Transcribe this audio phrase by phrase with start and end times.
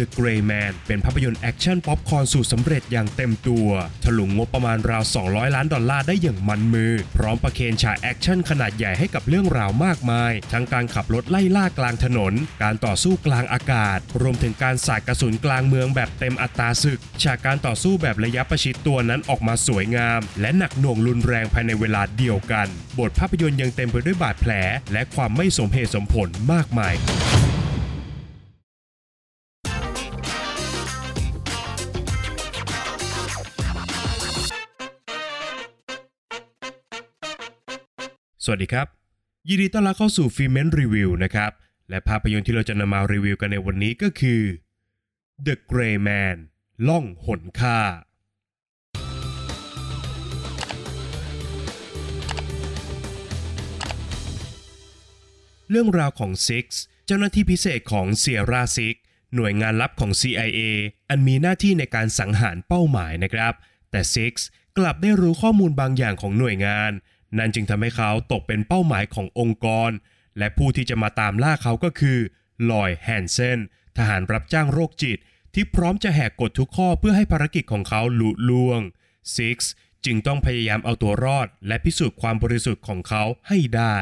[0.00, 3.68] The Gray Man เป็นภาพยนตร์แอคชั่นป๊อปคอร์นสูตรสำเร็จอย่างเต็มตัว
[4.04, 12.32] ถลุงงบประมาณราว 200 ล้านดอลลาร์ได้อย่างมันมือ พร้อมประเคนฉากแอคชั่นขนาดใหญ่ให้กับเรื่องราวมากมาย ทั้งการขับรถไล่ล่ากลางถนน
[12.62, 22.66] การต่อสู้กลางอากาศ รวมถึงการสาดกระสุนกลางเมืองแบบเต็มอัตราศึก ฉากการต่อสู้แบบระยะประชิดตัวนั้นออกมาสวยงาม และหนักหน่วงรุนแรงภายในเวลาเดียวกัน
[22.98, 24.52] บทภาพยนตร์ยังเต็มไปด้วยบาดแผล
[24.92, 26.94] และความไม่สมเหตุสมผลมากมาย
[38.44, 38.86] สวัสดีครับ
[39.48, 41.52] ยินดีต้อนรับเข้าสู่ฟิเมนรีวิวนะครับ
[41.90, 44.42] และภาพยนตร์ที่เราจะนำมารีวิวกันในวันนี้ก็คือ
[45.46, 46.36] The Gray Man
[46.88, 47.80] ล่องหนค่า
[55.70, 56.66] เรื่องราวของ Six
[57.06, 58.96] เจ้าหน้าที่พิเศษของ Sierra Six
[59.34, 60.60] หน่วยงานลับของ CIA
[61.08, 63.54] อันมีหน้าที่ในการสังหารเป้าหมายนะครับ
[63.90, 64.32] แต่ Six
[64.78, 66.92] กลับได้รู้ข้อมูลบางอย่างของหน่วยงาน
[67.38, 69.90] นั่นจึงทำให้เขาตกเป็นเป้าหมายขององค์กร
[70.38, 72.18] และผู้ที่จะมาตามล่าเขาก็คือ
[72.70, 73.58] ลอยแฮนเซน
[73.96, 75.18] ทหารรับจ้างโรคจิต
[75.54, 78.80] ที่พร้อมจะแหกกฎทุกข้อเพื่อให้ภารกิจของเขาหลุล่วง
[79.36, 79.58] Six
[80.04, 83.98] จึงต้องพยายามเอาตัวรอด และพิสูจน์ความบริสุทธิ์ของเขาให้ได้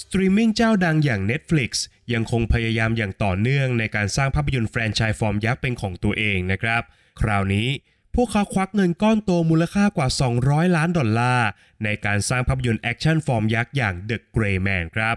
[0.00, 1.70] สตรีมมิ่งเจ้าดังอย่าง Netflix
[2.12, 6.82] ยังคงพยายามอย่างต่อเนื่องในการสร้างภาพยนตร์แฟรนไชส์ฟอร์มยักษ์เป็นของตัวเองนะครับ
[7.20, 7.68] คราวนี้
[8.14, 10.08] พวกเขาควักเงินก้อนโตมูลค่ากว่า
[10.42, 11.48] 200 ล้านดอลลาร์
[11.84, 15.16] ในการสร้างภาพยนตร์แอคชั่นฟอร์มยักษ์อย่าง The Gray Man ครับ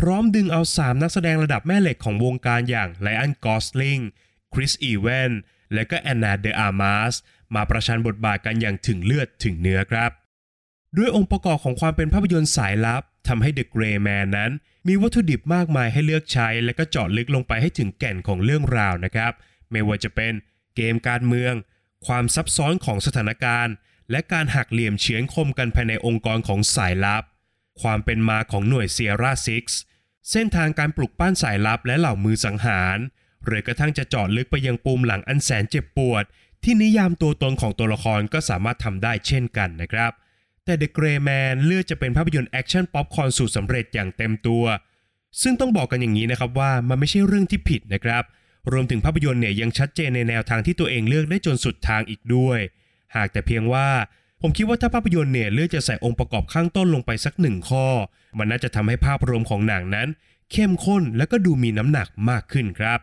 [0.00, 3.98] พร้อมดึงเอา 3 นักแสดงระดับแม่เหล็กของวงการอย่างไรอันกอสลิง
[4.54, 5.30] คริสอีแวนส์
[5.74, 7.14] และก็ อานาเดออาร์มาส
[7.54, 10.10] มาประชันบทบาทกันอย่างถึงเลือดถึงเนื้อครับ
[10.96, 14.50] ด้วยองค์ประกอบของความเป็นภาพยนตร์สายลับทำให้ The Gray Man นั้น
[14.88, 19.32] มีวัตถุดิบมากมายให้เลือกใช้ และก็เจาะลึกลงไปให้ถึงแก่นของเรื่องราวนะครับ
[19.70, 20.32] ไม่ว่าจะเป็น
[20.76, 21.54] เกมการเมือง
[22.06, 23.74] ความซับซ้อนของสถานการณ์
[24.10, 27.24] และการหักเหลี่ยมเฉือนคมกันภายในองค์กรของสายลับ
[27.82, 29.64] ความเป็นมาของหน่วย Sierra Six
[30.30, 32.98] เส้นทางการปลุกปั้นสายลับและเหล่ามือสังหาร
[33.44, 36.24] หรือกระทั่งจะเจาะลึกไปยังปูมหลังอันแสนเจ็บปวด
[36.62, 40.12] ที่นิยามตัวตนของตัวละครก็สามารถทำได้เช่นกันนะครับ
[40.68, 44.64] แต่ The Gray Man เลือกจะเป็นภาพยนตร์แอคชั่นป๊อปคอร์นสูตรสำเร็จอย่างเต็มตัว
[45.42, 48.24] ซึ่งต้องบอกกันอย่างนี้นะครับว่ามันไม่ใช่เรื่องที่ผิดนะครับ
[48.72, 52.58] รวมถึงภาพยนตร์เนี่ยยังชัดเจนในแนวทางที่ตัวเองเลือกได้จนสุดทางอีกด้วย
[53.16, 53.88] หากแต่เพียงว่า
[54.42, 57.86] ผมคิดว่าถ้าภาพยนตร์เนี่ยเลือกจะใส่องค์ประกอบข้างต้นลงไปสักหนึ่งข้อ
[58.38, 60.08] มันน่าจะทำให้ภาพรวมของหนังนั้น
[60.52, 63.00] เข้มข้นและก็ดูมีน้ำหนักมากขึ้นครับ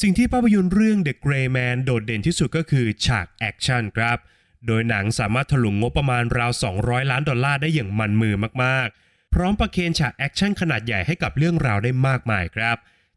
[0.00, 4.18] สิ่งที่ภาพยนตร์เรื่อง The Gray Man โดดเด่นที่สุดก็คือฉากแอคชั่นครับ
[4.66, 8.34] โดยหนังสามารถถลุงงบประมาณราว 200 ล้านดอลลาร์ได้อย่างมันมือ
[8.64, 12.76] มากๆ พร้อมประเคนฉากแอคชั่นขนาดใหญ่ให้กับเรื่องราวได้มากมายครับ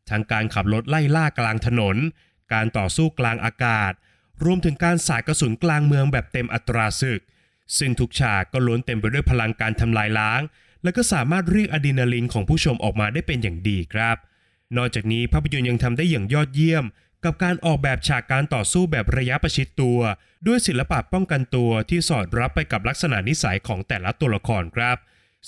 [0.09, 1.95] ทั้งการขับรถไล่ล่ากลางถนน
[2.53, 3.91] การต่อสู้กลางอากาศ
[4.43, 7.21] รวมถึงการสาดกระสุนกลางเมืองแบบเต็มอัตราศึก
[7.77, 10.41] ซึ่งทุกฉากก็ล้วนเต็มไปด้วยพลังการทำลายล้าง
[10.83, 14.17] และก็สามารถเรียกอะดรีนาลินของผู้ชมออกมาได้เป็นอย่างดีครับ
[14.77, 16.85] นอกจากนี้ภาพยนตร์ยังทำได้อย่างยอดเยี่ยม
[17.25, 19.99] กับการออกแบบฉากการต่อสู้แบบระยะประชิดตัว
[20.47, 24.97] ด้วยศิลปะป้องกันตัวที่สอดรับไปกับลักษณะนิสัยของแต่ละตัวละครครับ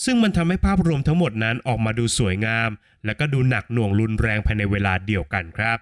[0.04, 2.70] ซึ่งมันทำให้ภาพรวมทั้งหมดนั้นออกมาดูสวยงาม
[3.06, 5.78] และก็ดูหนักหน่วงรุนแรงภายในเวลาเดียวกันครับ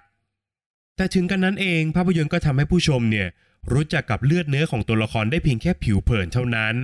[0.96, 3.28] แต่ถึงกันนั้นเองภาพยนตร์ก็ทำให้ผู้ชมเนี่ย
[3.72, 6.76] รู้จักกับเลือดเนื้อของตัวละครได้เพียงแค่ผิวเผินเท่านั้น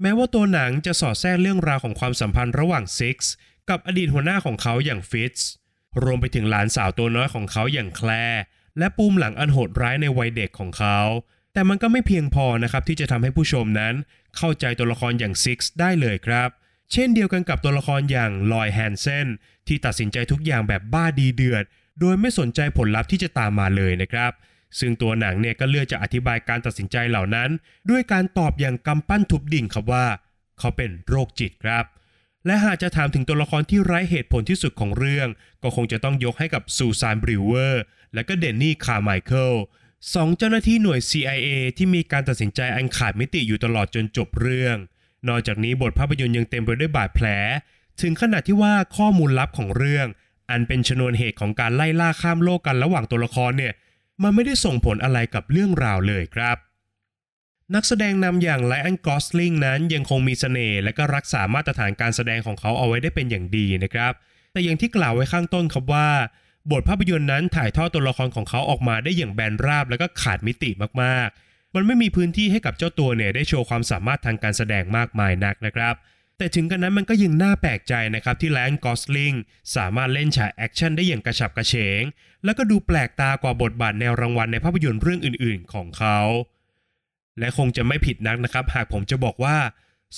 [0.00, 3.32] แม้ว่าตัวหนังจะสอดแทรกเรื่องราวของความสัมพันธ์ระหว่างซิกส์
[3.70, 5.48] กับอดีตหัวหน้าของเขาอย่างฟิตส์
[6.02, 8.42] รวมไปถึงหลานสาวตัวน้อยของเขาอย่างแคลร์
[8.78, 10.98] และปูมหลังอันโหดร้ายในวัยเด็กของเขา
[11.52, 13.94] แต่มันก็ไม่เพียงพอนะครับที่จะทำให้ผู้ชมนั้น
[14.36, 16.48] เข้าใจตัวละครอย่างซิกส์ได้เลยครับ
[16.92, 19.26] เช่นเดียวกันกับตัวละครอย่างลอยแฮนเซน
[19.66, 21.64] ที่ตัดสินใจทุกอย่างแบบบ้าดีเดือด
[22.00, 24.32] โดยไม่สนใจผลลัพธ์ที่จะตามมาเลยนะครับ
[24.78, 27.50] ซึ่งตัวหนังเนี่ยก็เลือกจะอธิบายการตัดสินใจเหล่านั้น
[27.90, 30.06] ด้วยการตอบอย่างกำปั้นทุบดิ่งครับว่า
[30.58, 31.84] เขาเป็นโรคจิตครับ
[32.46, 35.28] และหากจะถามถึงตัวละครที่ไร้เหตุผลที่สุดของเรื่อง
[35.62, 37.82] ก็คงจะต้องยกให้กับซูซานบริวเวอร์
[38.14, 39.54] และก็เดนนี่คาร์ไมเคิล
[40.14, 44.76] สองเจ้าหน้าที่หน่วย CIA ที่มีการตัดสินใจอันขาดมิติอยู่ตลอดจนจบเรื่อง
[45.28, 47.26] นอกจากนี้บทภาพยนตร์ยังเต็มไปด้วยบาดแผล
[48.00, 50.06] ถึงขนาดที่ว่าข้อมูลลับของเรื่อง
[50.50, 53.72] อันเป็นชนวนเหตุของการไล่ล่าข้ามโลกกันระหว่างตัวละครเนี่ย
[54.22, 56.56] มันไม่ได้ส่งผลอะไรกับเรื่องราวเลยครับ
[57.74, 64.12] นักแสดงนำอย่างไรอันกอสลิงนั้นยังคงมีเสน่ห์และก็รักษามาตรฐานการแสดงของเขาเอาไว้ได้เป็นอย่างดีนะครับ
[64.52, 66.08] แต่อย่างที่กล่าวไว้ข้างต้นครับว่า
[66.70, 70.70] บทภาพยนตร์นั้นถ่ายทอดตัวละครของเขาออกมาได้อย่างแบนราบและก็ขาดมิติ
[71.02, 75.94] มากๆ มันไม่มีพื้นที่ให้กับเจ้าตัวเนี่ยได้โชว์ความสามารถทางการแสดงมากมายนักนะครับ
[76.38, 79.32] แต่ถึงกระนั้นมันก็ยังน่าแปลกใจนะครับที่ไรอันกอสลิง
[79.76, 82.02] สามารถเล่นฉากแอคชั่นได้อย่างกระฉับกระเฉง
[82.44, 86.18] แล้วก็ดูแปลกตากว่าบทบาทแนวรางวัลในภาพยนตร์เรื่องอื่น ๆ ของเขา
[87.38, 89.58] และคงจะไม่ผิดนักนะครับ หากผมจะบอกว่า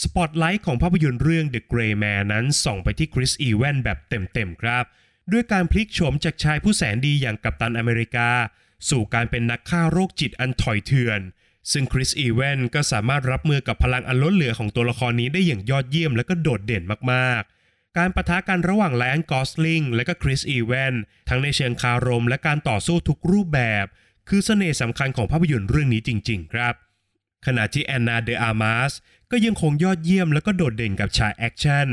[0.02, 4.84] สปอตไลท์ของภาพยนตร์เรื่อง The Gray Man นั้นส่องไปที่คริสอีแวนส์แบบเต็มๆครับ
[5.32, 8.30] ด้วยการพลิกโฉมจากชายผู้แสนดีอย่างกัปตันอเมริกา
[8.90, 11.20] สู่การเป็นนักฆ่าโรคจิตอันถ่อยเถื่อน
[11.72, 20.94] ซึ่งคริสอีแวนส์ก็สามารถรับมือกับพลังอันล้นเหลือของตัวละครนี้ได้อย่างยอดเยี่ยมและก็โดดเด่นมากๆ การปะทะกันระหว่างไรอันกอสลิงและก็คริสอีแวนส์
[21.28, 23.86] ทั้งในเชิงคารม และการต่อสู้ทุกรูปแบบ
[24.28, 26.74] คือเสน่ห์สำคัญของภาพยนตร์เรื่องนี้จริง ๆ ครับ
[27.46, 28.92] ขณะที่อานาเดอ อาร์มาส
[29.30, 31.88] ก็ยังคงยอดเยี่ยมและก็โดดเด่นกับฉากแอคชั่น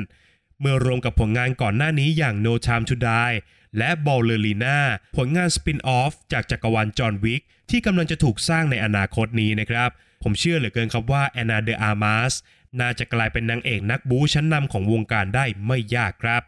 [0.60, 3.36] เมื่อรวมกับผลงานก่อนหน้านี้อย่าง No Time to Die
[3.78, 4.78] และ b a l l e r i n a
[5.18, 9.90] ผลงานสปินออฟจากจักรวาลจอห์นวิกที่กำลังจะถูกสร้างในอนาคตนี้นะครับ
[10.24, 12.34] ผมเชื่อเหลือเกินครับว่าอานาเดอ อาร์มาส
[12.80, 16.42] น่าจะกลายเป็นนางเอกนักบู๊ชั้นนำของวงการได้ไม่ยากครับ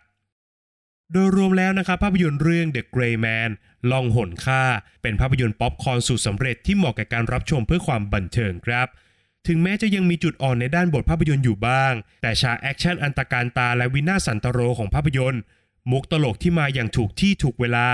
[1.12, 3.50] โดยรวมแล้วนะครับภาพยนตร์เรื่อง The Gray Man
[3.92, 4.64] ล่องหนฆ่า
[5.02, 8.88] เป็นภาพยนตร์ป๊อปคอร์นสูตรสำเร็จที่เหมาะกับการรับชมเพื่อความบันเทิงครับ
[9.48, 15.42] ถึงแม้จะยังมีจุดอ่อนในด้านบทภาพยนตร์อยู่บ้าง แต่ฉากแอคชั่นอันตระการตาและวินาศสันตะโรของภาพยนตร์
[15.92, 17.88] มุกตลกที่มาอย่างถูกที่ถูกเวลา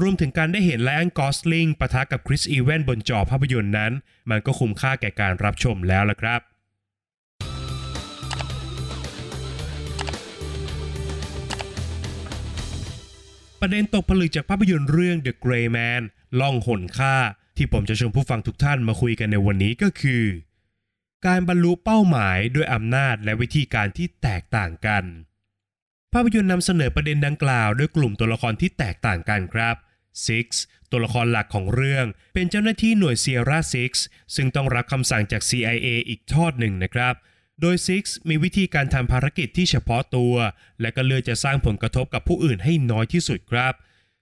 [0.00, 3.92] รวมถึงการได้เห็นไรอันกอสลิงปะทะกับคริสอีแวนส์บนจอภาพยนตร์นั้น
[4.30, 6.40] มันก็คุ้มค่าแก่การรับชมแล้วละครับ
[13.66, 16.02] ประเด็นตกผลึกจากภาพยนตร์เรื่อง The Gray Man
[16.40, 17.16] ล่องหนค่า
[17.56, 20.24] ที่ผมจะชวนผู้ฟังทุกท่านมาคุยกันในวันนี้ก็คือ
[21.26, 25.04] การบรรลุเป้าหมายด้วยอำนาจและวิธีการที่แตกต่างกัน
[26.12, 29.76] ภาพยนตร์นำเสนอประเด็นดังกล่าวด้วยกลุ่มตัวละครที่แตกต่างกันครับ
[30.26, 30.46] Six
[30.90, 33.92] ตัวละครหลักของเรื่องเป็นเจ้าหน้าที่หน่วย Sierra Six
[34.34, 37.14] ซึ่งต้องรับคำสั่งจาก CIA อีกทอดหนึ่งนะครับ
[37.60, 40.34] โดย Six มีวิธีการทำภารกิจที่เฉพาะตัว
[40.80, 43.74] และก็เลือกจะสร้างผลกระทบกับผู้อื่นให้น้อยที่สุดครับ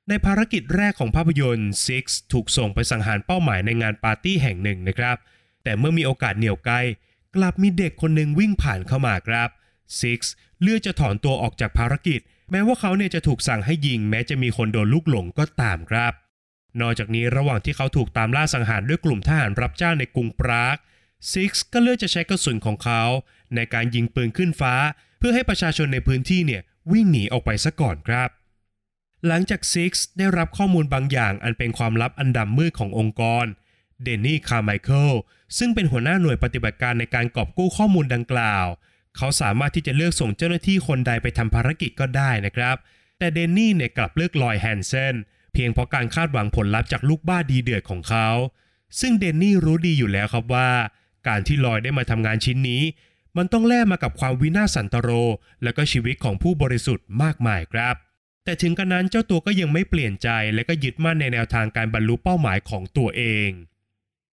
[0.09, 5.17] ในภารกิจแรกของภาพยนตร์ Six ถูกส่งไปสังหารเป้าหมายในงานปาร์ตี้แห่งหนึ่งนะครับ
[5.63, 6.75] แต่เมื่อมีโอกาสเหนี่ยวไกล
[7.37, 9.49] กลับมีเด็กคนหนึ่งวิ่งผ่านเข้ามาครับ
[10.01, 10.21] Six
[10.63, 12.21] เลือกจะถอนตัวออกจากภารกิจ
[12.51, 16.13] แม้ว่าเขาเนี่ยจะถูกสั่งให้ยิง แม้จะมีคนโดนลูกหลงก็ตามครับ
[16.81, 20.77] นอกจากนี้ระหว่างที่เขาถูกตามล่าสังหารด้วยกลุ่มทหารรับจ้างในกรุงปราก
[21.31, 23.03] ซิกก็เลือกจะใช้กระสุนของเขา
[23.55, 24.75] ในการยิงปืนขึ้นฟ้า
[25.19, 28.29] เพื่อให้ประชาชนในพื้นที่เนี่ยวิ่งหนีออกไปซะก่อนครับ
[29.27, 33.45] หลังจากซิกได้รับข้อมูลบางอย่างอันเป็นความลับอันดำมืดขององค์กร
[34.03, 35.13] เดนนี่คาร์ไมเคิล
[35.59, 38.67] ซึ่งเป็นหัวหน้าหน่วยปฏิบัติการในการกอบกู้ข้อมูลดังกล่าว
[39.17, 42.77] เขาสามารถที่จะเลือกส่งเจ้าหน้าที่คนใดไปทำภารกิจก็ได้นะครับ
[43.19, 45.15] แต่เดนนี่เนี่ยกลับเลือกลอยแฮนเซน
[45.53, 48.29] เพียงเพราะการคาดหวังผลลัพธ์จากลูกบ้าดีเดือดของเขา
[49.01, 50.71] ซึ่งเดนนี่รู้ดีอยู่แล้วครับว่า
[51.27, 52.83] การที่ลอยได้มาทำงานชิ้นนี้
[53.37, 55.11] มันต้องแลกมากับความวินาศสันตโร
[55.63, 57.95] และก็ชีวิตของผู้บริสุทธิ์มากมายครับ
[58.45, 63.51] แต่ถึงกระนั้นเจ้าตัวก็ยังไม่เปลี่ยนใจและก็ยึดมั่นในแนวทางการบรรลุเป้าหมายของตัวเอง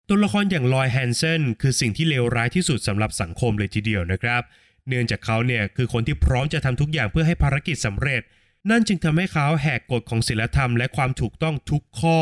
[0.07, 4.41] ตัวละครอย่างลอยแฮนเซนคือสิ่งที่เลวร้ายที่สุดสำหรับสังคมเลยทีเดียวนะครับ
[4.87, 8.21] เนื่องจากเขาเนี่ยคือคนที่พร้อมจะทำทุกอย่างเพื่อให้ภารกิจสำเร็จ
[8.69, 12.19] นั่นจึงทำให้เขาแหกกฎของศีลธรรมและความถูกต้องทุกข้อ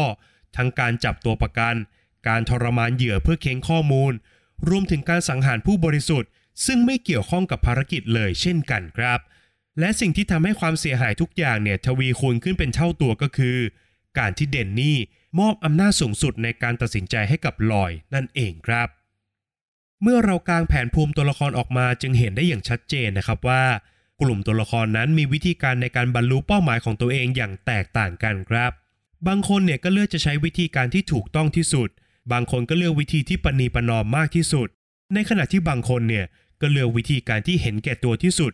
[0.55, 1.75] ทั้งการจับตัวประกัน
[2.27, 4.13] การทรมานเหยื่อเพื่อเค้นข้อมูล
[4.69, 6.29] รวมถึงการสังหารผู้บริสุทธิ์
[6.65, 9.19] ซึ่งไม่เกี่ยวข้องกับภารกิจเลยเช่นกันครับ
[9.79, 13.57] และสิ่งที่ทำให้ความเสียหายทุกอย่างเนี่ยทวีคูณขึ้นเป็นเท่าตัวก็คือ
[14.19, 14.97] การที่เดนนี่
[15.39, 18.87] มอบอำนาจสูงสุดในการตัดสินใจให้กับลอยนั่นเองครับ
[20.03, 23.63] เมื่อเรากางแผนภูมิตัวละครออกมาจึงเห็นได้อย่างชัดเจนนะครับว่า
[24.21, 28.71] กลุ่มตัวละครนั้นมีวิธีการในการบรรลุเป้าหมายของตัวเองอย่างแตกต่างกันครับ
[29.27, 31.89] บางคนเนี่ยก็เลือกจะใช้วิธีการที่ถูกต้องที่สุด
[32.31, 34.67] บางคนก็เลือกวิธีที่ปณีประนอมมากที่สุด
[35.13, 36.25] ในขณะที่บางคนเนี่ย
[36.61, 38.51] ก็เลือกวิธีการที่เห็นแก่ตัวที่สุด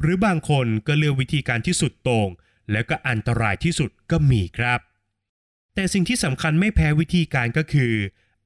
[0.00, 2.28] หรือบางคนก็เลือกวิธีการที่สุดโต่ง
[2.72, 4.80] แล้วก็อันตรายที่สุดก็มีครับ
[5.74, 7.92] แต่สิ่งที่สำคัญไม่แพ้วิธีการก็คือ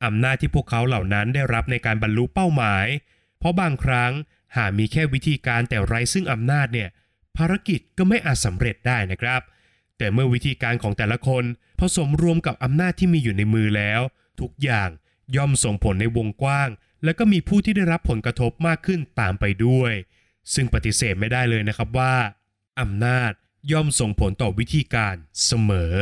[0.04, 2.86] อำนาจที่พวกเขาเหล่านั้นได้รับในการบรรลุเป้าหมาย
[3.38, 4.12] เพราะบางครั้ง
[4.56, 6.88] หากมีแค่วิธีการแต่ไร้ซึ่งอำนาจเนี่ย
[7.36, 9.42] ภารกิจก็ไม่อาจสำเร็จได้นะครับ
[9.98, 11.44] แต่เมื่อวิธีการของแต่ละคน
[11.80, 14.00] ผสมรวมกับอำนาจที่มีอยู่ในมือแล้ว
[14.40, 14.90] ทุกอย่าง
[15.36, 16.68] ย่อมส่งผลในวงกว้าง
[17.04, 19.92] และก็มีผู้ที่ได้รับผลกระทบมากขึ้นตามไปด้วย
[20.54, 22.14] ซึ่งปฏิเสธไม่ได้เลยนะครับว่า
[22.80, 23.32] อำนาจ
[23.72, 25.14] ย่อมส่งผลต่อวิธีการ
[25.46, 25.94] เสมอ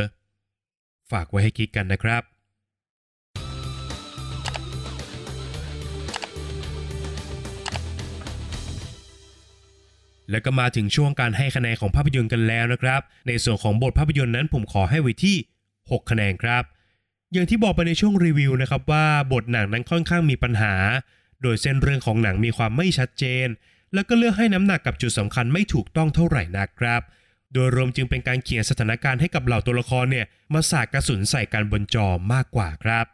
[1.11, 2.23] ฝากไว้ให้คิดกันนะครับ
[10.31, 15.37] แล้วก็มาถึงช่วงการให้คะแนนของภาพยนตร์กันแล้วนะครับ ในส่วนของบทภาพยนตร์นั้นผมขอให้ไว้ที่
[15.75, 16.63] 6 คะแนนครับ
[17.33, 20.73] อย่างที่บอกไปในช่วงรีวิวนะครับว่าบทหนังนั้นค่อนข้างมีปัญหา
[21.41, 23.47] โดยเส้นเรื่องของหนังมีความไม่ชัดเจน
[23.93, 27.01] แล้วก็เลือกให้น้ำหนักกับจุดสำคัญไม่ถูกต้องเท่าไหร่นักครับ
[27.53, 33.05] โดยรวมจึงเป็นการเขียนสถานการณ์ให้กับเหล่าตัวละครเนี่ยมาสาดกระสุนใส่กันบนจอมากกว่าครับ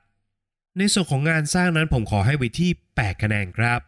[0.77, 3.79] ในส่วนของงานสร้างนั้นผมขอให้ไว้ที่ 8 คะแนนครับ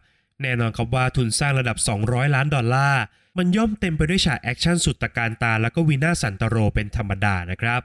[0.42, 3.02] แน่นอนครับว่าทุนสร้างระดับ 200 ล้านดอลลาร์
[3.38, 7.80] มันย่อมเต็มไปด้วยฉากแอคชั่นสุดตระการตา แล้วก็วินาศสันตะโรเป็นธรรมดานะครับ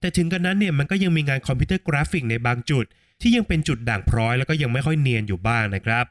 [0.00, 2.84] แต่ถึงกระนั้นเนี่ยมันก็ยังมีงานคอมพิวเตอร์กราฟิกในบางจุด
[3.20, 6.06] ที่ยังเป็นจุดด่างพร้อยแล้วก็ยังไม่ค่อยเนียนอยู่บ้างนะครับ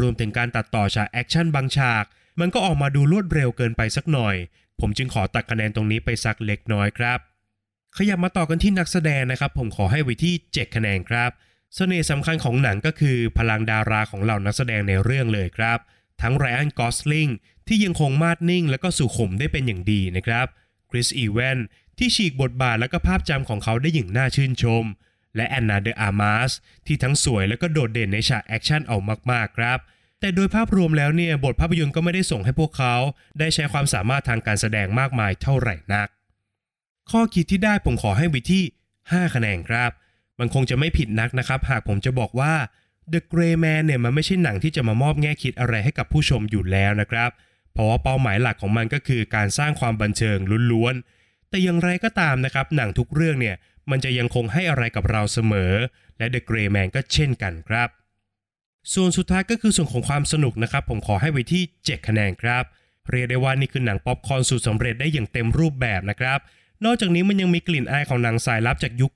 [0.00, 2.04] รวมถึงการตัดต่อฉากแอคชั่นบางฉาก
[2.40, 4.36] มันก็ออกมาดูรวดเร็วเกินไปสักหน่อย
[4.80, 7.18] ผมจึงขอตัดคะแนนตรงนี้ไปสักเล็กน้อยครับ
[7.96, 11.30] ขยับมาต่อกันที่นักแสดงนะครับ ผมขอให้ไว้ที่ 7 คะแนนครับ
[11.74, 15.78] เสน่ห์สำคัญของหนังก็คือพลังดาราของเหล่านักแสดงในเรื่องเลยครับ
[16.22, 17.28] ทั้งไรอันกอสลิง
[17.68, 20.46] ที่ยังคงมาดนิ่ง และก็สุขุมได้เป็นอย่างดีนะครับ
[20.90, 21.58] คริสอีแวนส์
[22.00, 24.84] ที่ฉีกบทบาทและก็ภาพจำของเขาได้อย่างน่าชื่นชม
[25.36, 26.50] และอานาเดออาร์มาส
[26.86, 28.96] ที่ทั้งสวยและก็โดดเด่นในฉากแอคชั่นเอา
[29.30, 29.78] มากๆครับ
[30.20, 32.94] แต่โดยภาพรวมแล้วเนี่ยบทภาพยนตร์ก็ไม่ได้ส่งให้พวกเขา
[33.38, 36.08] ได้ใช้ความสามารถทางการแสดงมากมายเท่าไหร่นัก
[37.10, 38.64] ข้อคิดที่ได้ผมขอให้ไว้ที่
[38.98, 39.90] 5 คะแนนครับ
[40.38, 42.54] มันคงจะไม่ผิดนักนะครับ หากผมจะบอกว่า
[43.12, 47.30] The Gray Man เนี่ยมันไม่ใช่หนังที่จะมามอบแง่คิดอะไรให้กับผู้ชมอยู่แล้วนะครับ
[47.72, 50.38] เพราะว่าเป้าหมายหลักของมันก็คือการสร้างความบันเทิง
[50.72, 51.04] ล้วนๆ
[51.50, 53.56] แต่อย่างไรก็ตามนะครับหนังทุกเรื่องเนี่ย
[53.90, 55.72] มันจะยังคงให้อะไรกับเราเสมอ
[56.18, 57.88] และ The Gray Man ก็เช่นกันครับ
[58.94, 62.64] ส่วนสุดท้ายก็คือส่วนของความสนุกนะครับ ผมขอให้ไว้ที่ 7 คะแนนครับ
[63.10, 66.38] เรียกได้ว่านี่คือหนังป๊อปคอร์นสูตรสำเร็จได้อย่างเต็มรูปแบบนะครับ
[66.84, 69.12] นอกจากนี้มันยังมีกลิ่นอายของหนังสายลับจากยุค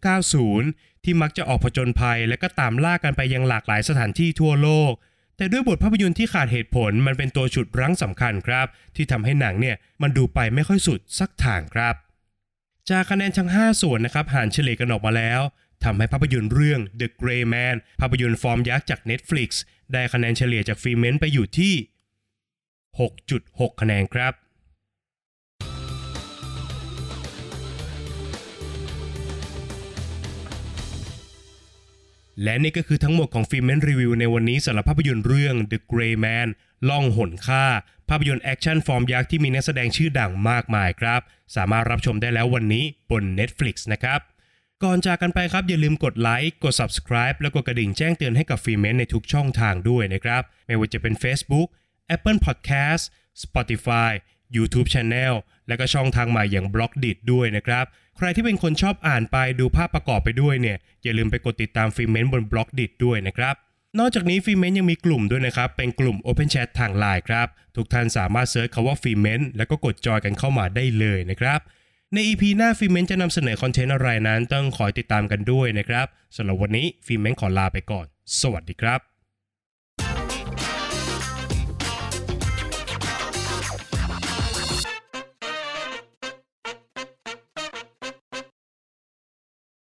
[0.50, 4.92] 90 ที่มักจะออกผจญภัย และก็ตามล่ากันไปยังหลากหลายสถานที่ทั่วโลก
[5.36, 11.94] แต่ด้วยบทภาพยนตร์ที่ขาดเหตุผลมันเป็นตัวฉุดรั้งสำคัญครับ ที่ทำให้หนังเนี่ยมันดูไปไม่ค่อยสุดสักทางครับ
[12.90, 15.40] จากคะแนนทั้ง 5 ส่วนนะครับหารเฉลี่ยกันออกมาแล้ว
[15.84, 19.50] ทำให้ภาพยนตร์เรื่อง The Gray Man ภาพยนตร์ฟอร์มยักษ์จาก Netflix
[19.92, 21.74] ได้คะแนนเฉลี่ยจากฟิล์มเมนไปอยู่ที่
[22.98, 24.34] 6.6 คะแนนครับ
[32.42, 36.48] และนี่ก็คือทั้งหมดของฟิล์มเมนรีวิวในวันนี้สำหรับภาพยนตร์เรื่อง The Gray Man
[36.88, 37.64] ล่องหนฆ่า
[38.08, 41.20] ภาพยนตร์แอคชั่นฟอร์มยักษ์ที่มีนักแสดงชื่อดังมากมายครับ
[41.56, 44.20] สามารถรับชมได้แล้ววันนี้บน Netflix นะครับ
[44.84, 51.68] ก่อนจากกันไปครับอย่าลืมกดไลค์กด subscribe แล้วกดกระดิ่งแจ้งเตือนให้กับฟิล์มเมนในทุกช่องทางด้วยนะครับ ไม่ว่าจะเป็น Facebook
[52.14, 53.02] Apple Podcast
[53.42, 54.10] Spotify
[54.56, 55.34] YouTube Channel
[55.68, 57.84] และก็ช่องทางใหม่อย่าง b l o g d i t ด้วยนะครับ
[58.16, 63.54] ใครที่เป็นคนชอบอ่านไปดูภาพประกอบไปด้วยเนี่ย อย่าลืมไปกดติดตามฟิล์มเมนบน b l o g d i t ด้วยนะครับ
[63.98, 67.46] นอกจากนี้ฟิล์มเมนยังมีกลุ่มด้วยนะครับ เป็นกลุ่ม Open Chat ทางไลน์ครับ
[67.76, 71.60] ทุกท่านสามารถ search คำว่าฟิล์มเมนแล้วก็กดจอยกันเข้ามาได้เลยนะครับ
[72.12, 78.06] ใน EP หน้าฟิล์มเมนจะนำเสนอคอนเทนต์อะไรนั้น ต้องคอยติดตามกันด้วยนะครับสำหรับวันนี้ฟิล์มเมนขอลาไปก่อน
[78.40, 79.13] สวัสดีครับ